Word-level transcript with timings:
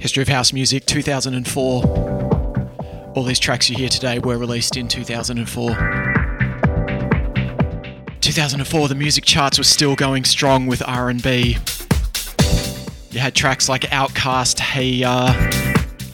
History 0.00 0.22
of 0.22 0.28
House 0.28 0.52
Music 0.54 0.86
2004. 0.86 3.12
All 3.14 3.22
these 3.22 3.38
tracks 3.38 3.68
you 3.68 3.76
hear 3.76 3.90
today 3.90 4.18
were 4.18 4.38
released 4.38 4.78
in 4.78 4.88
2004. 4.88 5.74
2004 8.22 8.88
the 8.88 8.94
music 8.94 9.26
charts 9.26 9.58
were 9.58 9.64
still 9.64 9.94
going 9.94 10.24
strong 10.24 10.66
with 10.66 10.82
R&B. 10.88 11.58
You 13.10 13.20
had 13.20 13.34
tracks 13.34 13.68
like 13.68 13.82
OutKast, 13.82 14.60
Hey 14.60 14.88
Ya, 14.88 15.34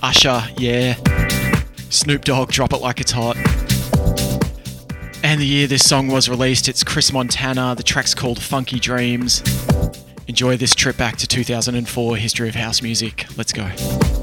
Usher, 0.03 0.43
Yeah, 0.59 0.97
Snoop 1.89 2.25
Dogg, 2.25 2.51
Drop 2.51 2.73
It 2.73 2.79
Like 2.79 3.01
It's 3.01 3.13
Hot. 3.13 3.37
And 5.23 5.41
the 5.41 5.47
year 5.47 5.69
this 5.69 5.89
song 5.89 6.09
was 6.09 6.29
released, 6.29 6.69
it's 6.69 6.83
Chris 6.83 7.13
Montana. 7.13 7.77
The 7.77 7.85
track's 7.85 8.17
called 8.17 8.43
Funky 8.43 8.81
Dreams. 8.81 9.45
Enjoy 10.29 10.57
this 10.57 10.75
trip 10.75 10.97
back 10.97 11.17
to 11.19 11.27
2004 11.27 12.17
history 12.17 12.49
of 12.49 12.55
house 12.57 12.83
music. 12.83 13.27
Let's 13.37 13.53
go. 13.53 14.16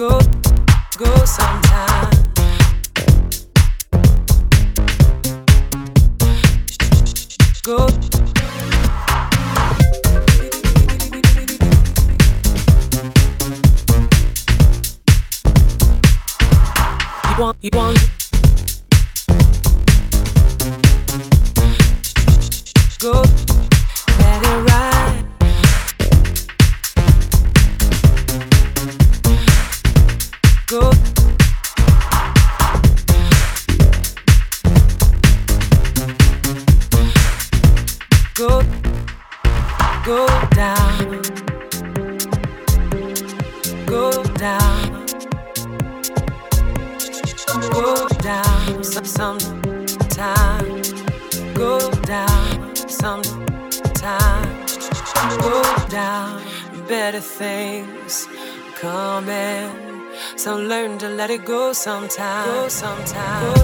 go, 0.00 0.18
go 0.96 1.24
sometimes. 1.26 1.89
sometime, 61.80 62.44
go 62.44 62.68
sometime. 62.68 63.54
Go 63.54 63.59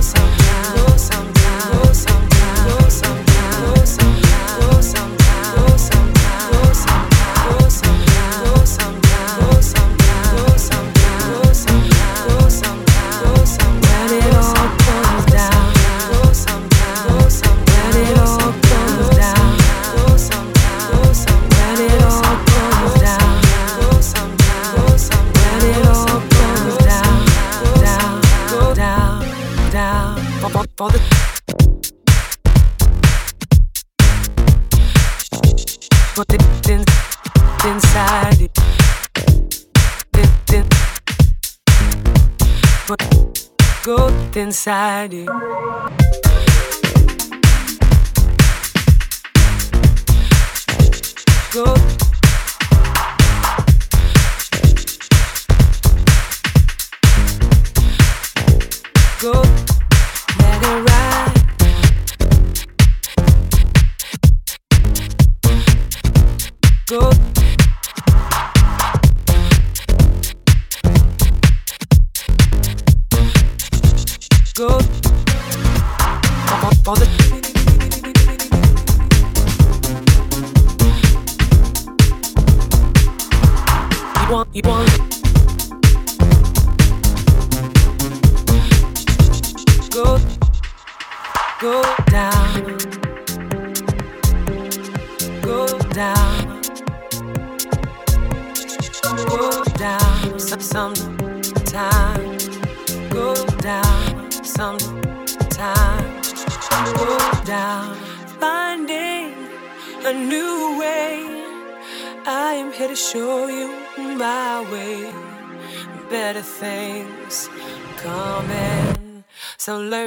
decided. 44.67 45.27
Go. 51.53 52.06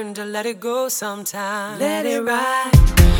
learn 0.00 0.14
to 0.14 0.24
let 0.24 0.46
it 0.46 0.58
go 0.58 0.88
sometimes. 0.88 1.78
Let 1.78 2.06
it 2.06 2.22
ride. 2.22 3.19